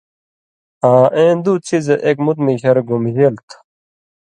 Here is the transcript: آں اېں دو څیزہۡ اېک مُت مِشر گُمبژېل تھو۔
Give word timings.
آں 0.89 1.05
اېں 1.15 1.33
دو 1.43 1.53
څیزہۡ 1.65 2.01
اېک 2.05 2.17
مُت 2.25 2.37
مِشر 2.45 2.75
گُمبژېل 2.87 3.35
تھو۔ 3.47 3.57